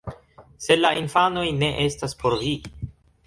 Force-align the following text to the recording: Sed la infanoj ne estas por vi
Sed 0.67 0.81
la 0.85 0.91
infanoj 1.01 1.45
ne 1.61 1.69
estas 1.85 2.17
por 2.23 2.37
vi 2.45 2.57